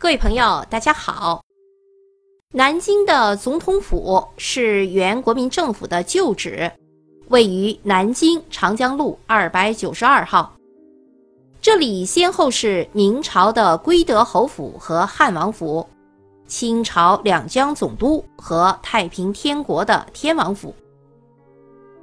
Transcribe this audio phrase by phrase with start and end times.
[0.00, 1.44] 各位朋友，大家好。
[2.54, 6.72] 南京的总统府是原国民政府的旧址，
[7.28, 10.56] 位于南京长江路二百九十二号。
[11.60, 15.86] 这里先后是明朝的归德侯府和汉王府，
[16.46, 20.74] 清朝两江总督和太平天国的天王府。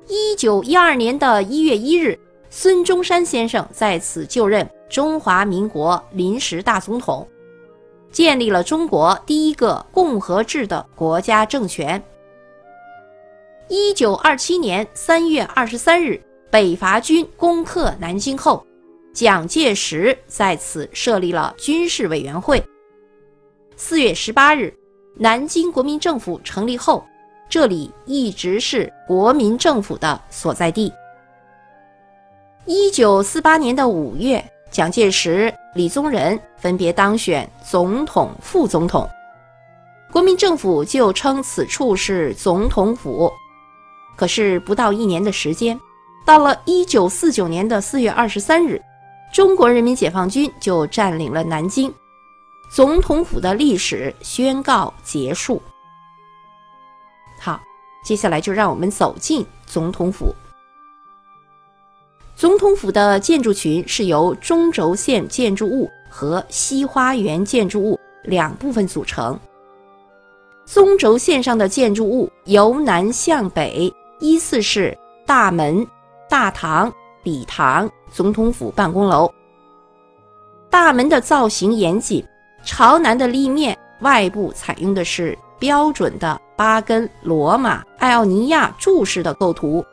[0.07, 2.17] 一九一二年的一月一日，
[2.51, 7.27] 孙中山先生在此就任中华民国临时大总统。
[8.11, 12.01] 建立了中国第一个共和制的国家政权。
[13.67, 18.65] 一九二七年三月二十三日，北伐军攻克南京后，
[19.13, 22.63] 蒋介石在此设立了军事委员会。
[23.75, 24.73] 四月十八日，
[25.15, 27.05] 南京国民政府成立后，
[27.49, 30.91] 这里一直是国民政府的所在地。
[32.65, 34.43] 一九四八年的五月。
[34.69, 39.09] 蒋介石、李宗仁分别当选总统、副总统，
[40.11, 43.31] 国民政府就称此处是总统府。
[44.15, 45.79] 可是不到一年的时间，
[46.25, 48.81] 到了一九四九年的四月二十三日，
[49.31, 51.93] 中国人民解放军就占领了南京，
[52.69, 55.61] 总统府的历史宣告结束。
[57.39, 57.59] 好，
[58.03, 60.33] 接下来就让我们走进总统府。
[62.37, 69.37] 总统府的建筑群是由中轴线建筑物和西花园建筑物两部分组成。
[70.67, 75.83] 中轴线上的建筑物由南向北依次是大门、
[76.29, 79.27] 大堂、礼堂、总统府办公楼。
[80.69, 82.23] 大门的造型严谨，
[82.63, 89.83] 朝南的立面外部采用的是标准的巴根、罗马、艾奥尼亚柱式的构图。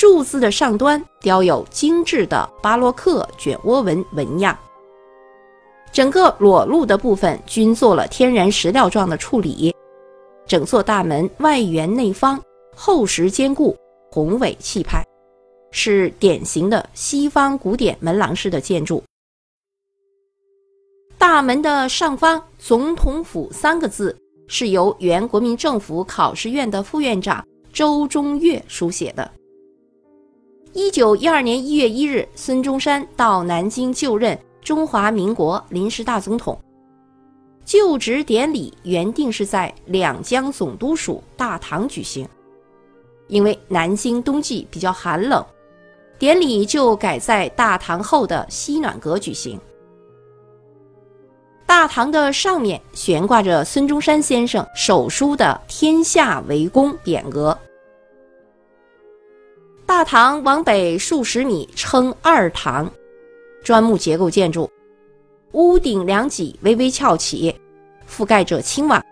[0.00, 4.58] 柱子的上端雕有精致的巴洛克卷涡纹纹样，
[5.92, 9.76] 整个裸露的部分均做了天然石料状的处理。
[10.46, 12.40] 整座大门外圆内方，
[12.74, 13.76] 厚实坚固，
[14.10, 15.04] 宏伟气派，
[15.70, 19.04] 是典型的西方古典门廊式的建筑。
[21.18, 24.16] 大门的上方“总统府”三个字
[24.48, 29.30] 是由原国民政府考试院的副院长周中岳书写的。
[30.72, 36.56] 一九一二年一月一日，孙中山到南京就任中华民国临时大总统。
[37.64, 42.28] 就职典礼原定是在两江总督署大堂举行，
[43.26, 45.44] 因为南京冬季比较寒冷，
[46.20, 49.60] 典礼就改在大堂后的西暖阁举行。
[51.66, 57.56] 大堂的上面悬挂着孙中山先生手书的“天下为公”匾额。
[59.90, 62.88] 大堂往北数十米称二堂，
[63.64, 64.70] 砖木结构建筑，
[65.50, 67.52] 屋顶两脊微微翘起，
[68.08, 69.02] 覆盖着青瓦，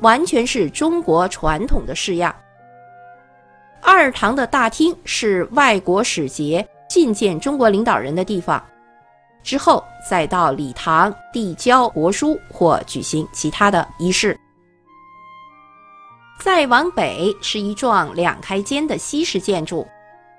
[0.00, 2.32] 完全是中国传统的式样。
[3.80, 8.62] 二堂的大厅是外国使节觐见中国领导人的地方，
[9.42, 14.38] 之后再到礼堂递交国书或举行其他的仪式。
[16.38, 19.88] 再往北是一幢两开间的西式建筑。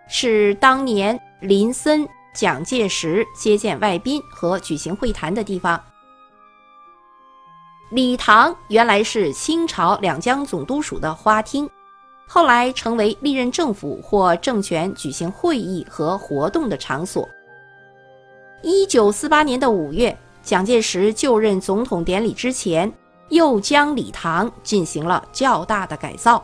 [0.08, 5.82] 是当年林森、蒋介石接见外宾和举行会谈的地方。
[7.92, 11.70] 礼堂原来是清朝两江总督署的花厅，
[12.28, 17.28] 后来成为历任政府或政权举行会议和活动的场所。
[18.64, 22.92] 一九四八年的五月，蒋介石就任总统典礼之前，
[23.30, 26.44] 又将礼堂进行了较大的改造。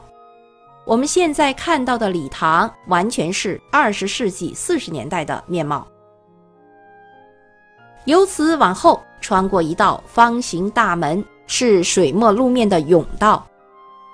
[0.85, 5.87] 我们现在看到的礼堂完全是二十世纪四十年代的面貌。
[8.05, 13.45] 由此往后，穿过一道方形大门，是水墨路面的甬道，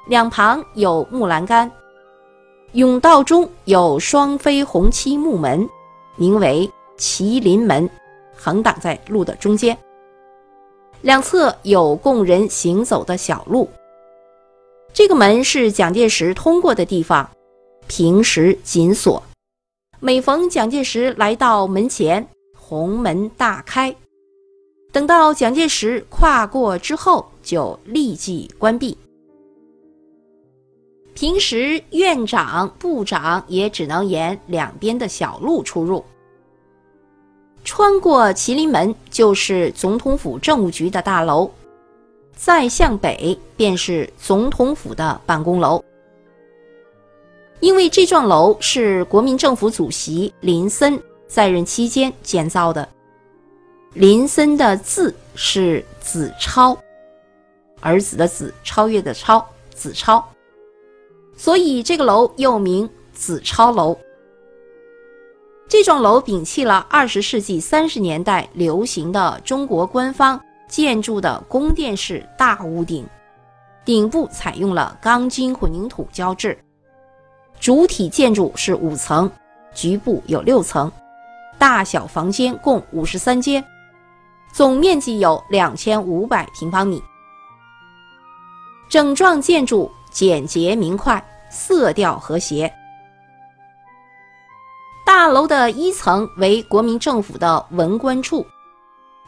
[0.07, 1.72] 两旁有木栏杆。
[2.73, 5.67] 甬道中有双飞红漆木门，
[6.17, 7.89] 名为麒麟门，
[8.35, 9.75] 横挡在路的中间。
[11.00, 13.69] 两侧有供人行走的小路。
[14.94, 17.30] 这个门是蒋介石通过的地方，
[17.88, 19.22] 平时紧锁。
[20.00, 23.94] 每逢蒋介石来到门前，红门大开；
[24.92, 28.98] 等到蒋介石跨过之后，就立即关闭。
[31.13, 36.04] 平时院长、部长也只能沿两边的小路出入。
[37.63, 41.51] 穿过麒麟门，就是总统府政务局的大楼。
[42.38, 45.84] 再向北便是总统府的办公楼，
[47.60, 52.88] 因为这幢楼是国民政府主席林森在任期间建造的。
[53.94, 56.78] 林森的字是子超，
[57.81, 59.44] 儿子的子，超越的超，
[59.74, 60.24] 子超，
[61.36, 63.98] 所以这个楼又名子超楼。
[65.68, 73.07] 这幢楼摒弃了二十世纪三十年代流行的中国官方建筑的宫殿式大屋顶，
[73.85, 76.57] 顶部采用了钢筋混凝土浇制，
[77.59, 79.29] 主体建筑是五层，
[79.73, 80.91] 局部有六层，
[81.57, 83.63] 大小房间共五十三间。
[84.53, 87.01] 总面积有两千五百平方米，
[88.89, 92.73] 整幢建筑简洁明快，色调和谐。
[95.05, 98.45] 大楼的一层为国民政府的文官处，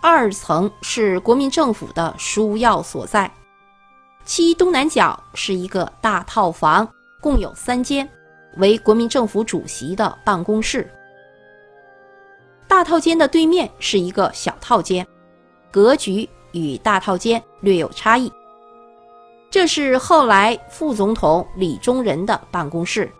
[0.01, 3.29] 二层是国民政府的书要所在，
[4.23, 6.87] 其东南角是一个大套房，
[7.21, 8.09] 共有三间，
[8.55, 10.89] 为国民政府主席的办公室。
[12.65, 15.05] 大套间的对面是一个小套间，
[15.69, 18.31] 格局与大套间略有差异。
[19.51, 23.11] 这是后来副总统李宗仁的办公室。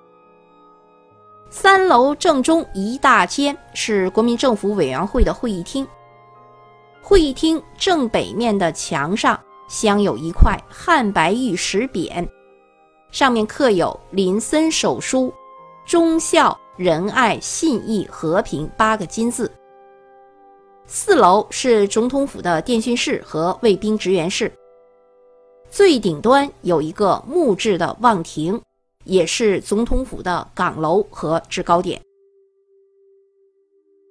[1.49, 5.85] 三楼正中一大间是国民政府委员会的会议厅。
[7.09, 12.23] 会议厅正北面的墙上镶有一块汉白玉石匾，
[13.09, 15.33] 上面刻有林森手书
[15.87, 16.55] “忠孝”。
[16.77, 19.51] 仁爱、信义、和平八个金字。
[20.85, 24.49] 四楼是总统府的电讯室和卫兵职员室。
[25.69, 28.61] 最顶端有一个木质的望亭，
[29.03, 31.99] 也是总统府的岗楼和制高点。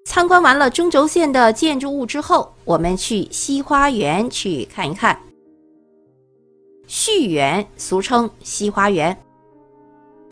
[0.08, 5.20] 参观完了中轴线的建筑物之后，我们去西花园去看一看。
[6.87, 9.14] 旭园俗称西花园，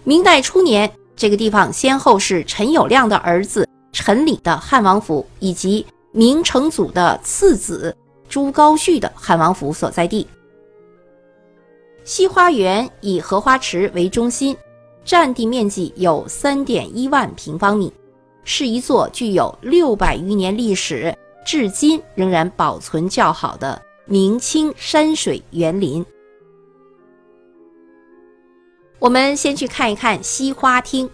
[0.02, 0.90] 明代初年。
[1.14, 7.94] 这个地方先后是陈友谅的儿子陈礼的汉王府，以及明成祖的次子
[8.30, 10.26] 朱高煦的汉王府所在地。
[12.02, 14.56] 西花园以荷花池为中心，
[15.04, 17.92] 占地面积有三点一万平方米，
[18.46, 21.12] 是一座具有六百余年历史，
[21.44, 26.06] 至今仍然保存较好的明清山水园林。
[29.00, 31.10] 我们先去看一看西花厅。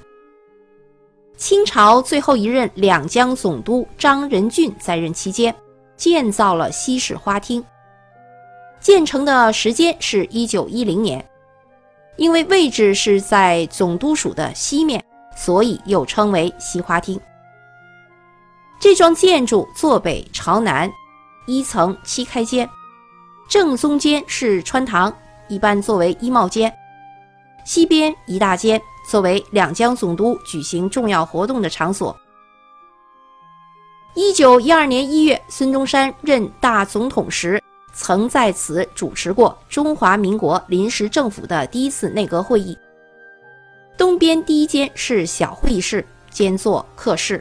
[1.38, 5.52] 清朝最后一任两江总督张仁俊在任期间，
[5.96, 7.64] 建造了西式花厅。
[8.78, 11.26] 建成的时间是一九一零年，
[12.16, 15.02] 因为位置是在总督署的西面，
[15.36, 17.20] 所以又称为西花厅。
[18.80, 20.90] 这幢建筑坐北朝南，
[21.46, 22.68] 一层七开间，
[23.48, 25.14] 正中间是穿堂，
[25.48, 26.72] 一般作为衣帽间。
[27.64, 32.16] 西边一大间作为两江总督举行重要活动的场所。
[34.14, 37.62] 一九一二年一月，孙中山任大总统时，
[37.94, 42.76] 曾在此主持过中华民国临时政府的第一次内阁会议。
[44.02, 47.40] 东边第一间是小会议室，兼作客室。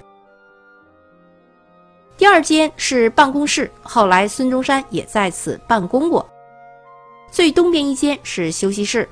[2.15, 6.23] 第二间是办公室，后来孙中山也在此办公过。
[7.31, 9.09] 最东边一间是休息室。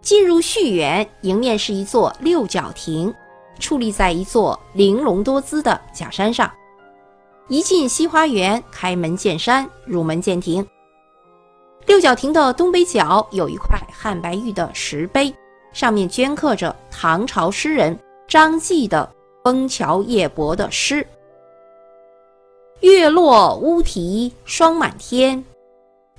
[0.00, 3.14] 进入序园，迎面是一座六角亭，
[3.60, 6.50] 矗立在一座玲珑多姿的假山上。
[7.48, 10.66] 一进西花园，开门见山，入门见亭。
[11.86, 15.32] 六角亭的东北角有一块汉白玉的石碑，
[15.72, 19.08] 上面镌刻着唐朝诗人张继的
[19.44, 21.06] 《枫桥夜泊》的诗
[22.80, 25.44] ：“月落乌啼霜满天，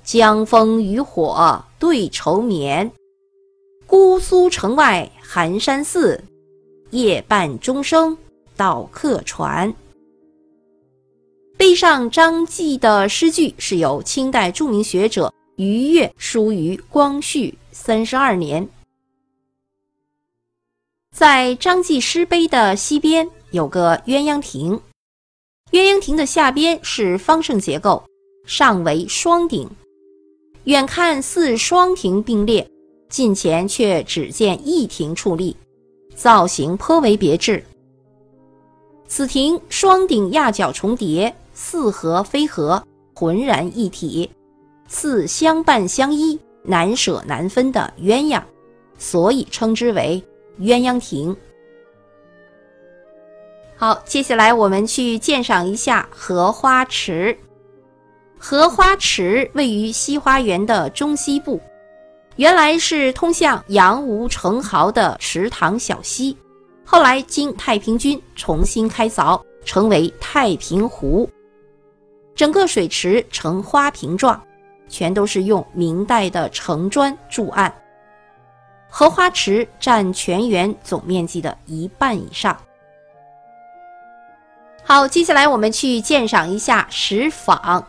[0.02, 2.90] 江枫渔火对愁眠。”
[3.86, 6.22] 姑苏城外寒山寺，
[6.90, 8.16] 夜半钟声
[8.56, 9.74] 到客船。
[11.58, 18.66] 碑上张继的诗句是由清代著名学者于越书于光绪三十二年。
[21.12, 24.80] 在张继诗碑的西边有个鸳鸯亭，
[25.72, 28.00] 鸳鸯亭的下边是方正结构，
[28.46, 29.68] 上为双顶，
[30.64, 32.66] 远看似双亭并列。
[33.08, 35.56] 近前却只见一亭矗立，
[36.14, 37.64] 造型颇为别致。
[39.08, 44.30] 此亭双顶压角重叠，似合非合，浑然一体，
[44.88, 48.42] 似相伴相依、难舍难分的鸳鸯，
[48.98, 50.20] 所以称之为
[50.58, 51.36] 鸳鸯亭。
[53.76, 57.38] 好，接下来我们去鉴赏一下荷花池。
[58.36, 61.60] 荷花池位于西花园的中西部。
[62.36, 66.36] 原来是通向杨吴城壕的池塘小溪，
[66.84, 71.28] 后来经太平军重新开凿，成为太平湖。
[72.36, 74.40] 整个水池呈花瓶状，
[74.88, 77.72] 全都是用明代的城砖筑岸。
[78.88, 82.56] 荷花池占全园总面积的一半以上。
[84.82, 87.84] 好，接下来我们去鉴赏一下石舫。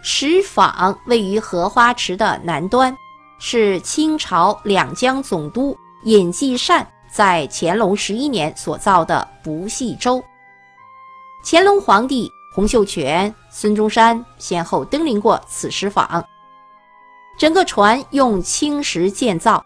[0.00, 2.96] 石舫位于荷花池的南端，
[3.38, 10.22] 是清朝两江总督尹继善在乾隆十一年所造的不系舟。
[11.44, 16.24] 乾隆皇帝洪秀全、孙中山先后登临过此石舫。
[17.38, 19.62] 整个船用青石建造。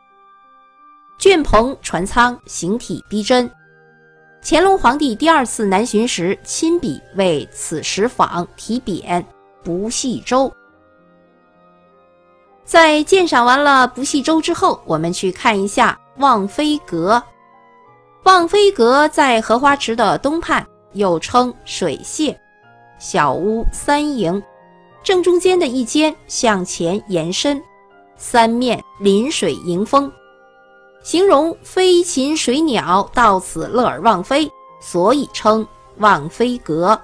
[1.16, 3.48] 卷棚船舱形体逼真，
[4.42, 9.24] 乾隆皇帝第二次南巡时亲笔为此石舫题匾
[9.62, 10.52] “不系舟”。
[12.66, 17.22] 在鉴赏完了不系舟之后，我们去看一下望飞阁。
[18.24, 22.36] 望飞阁在荷花池的东畔，又称水榭，
[23.00, 24.40] 小屋三营，
[25.02, 27.60] 正中间的一间向前延伸，
[28.18, 30.12] 三面临水迎风。
[31.02, 34.46] 形容飞禽水鸟到此乐而忘飞，
[34.82, 35.66] 所以称
[35.96, 37.00] 望飞阁。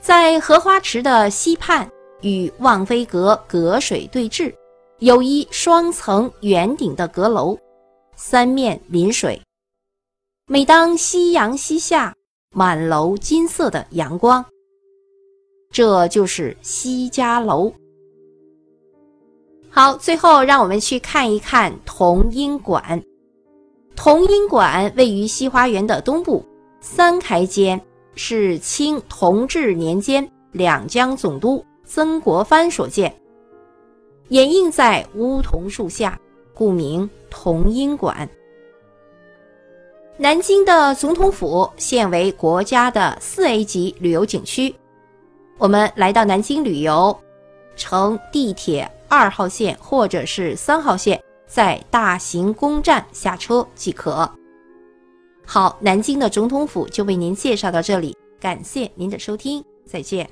[0.00, 4.54] 在荷花池的西畔，与望飞阁隔水对峙，
[5.00, 7.58] 有一双层圆顶的阁楼，
[8.14, 9.42] 三面临水。
[10.46, 12.14] 每当夕阳西下，
[12.52, 14.44] 满楼金色的阳光，
[15.70, 17.72] 这就是西家楼。
[19.70, 23.02] 好，最后让我们去看一看同音馆。
[23.96, 26.44] 同音馆位于西花园的东部，
[26.80, 27.80] 三开间，
[28.14, 33.14] 是清同治年间两江总督曾国藩所建，
[34.28, 36.20] 掩映在梧桐树下，
[36.52, 38.28] 故名同音馆。
[40.18, 44.74] 南京的总统府现为国家的四 A 级旅游景区。
[45.58, 47.16] 我们来到南京旅游，
[47.76, 48.90] 乘地铁。
[49.08, 54.26] 二号线或者是三号线，在大行宫站下车即可。
[55.44, 60.26] 好，南京的总统府就为您介绍到这里，感谢您的收听，再见。